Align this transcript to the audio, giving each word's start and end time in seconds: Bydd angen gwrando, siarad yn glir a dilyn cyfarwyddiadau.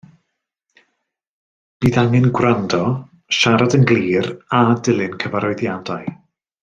Bydd 1.85 1.99
angen 2.03 2.25
gwrando, 2.39 2.79
siarad 3.41 3.77
yn 3.81 3.85
glir 3.93 4.31
a 4.61 4.63
dilyn 4.89 5.17
cyfarwyddiadau. 5.27 6.13